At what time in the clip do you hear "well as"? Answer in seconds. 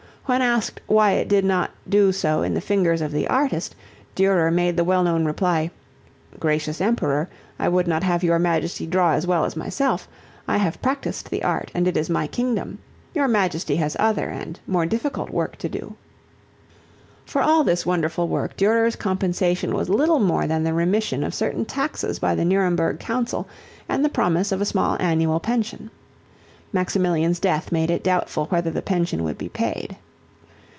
9.27-9.57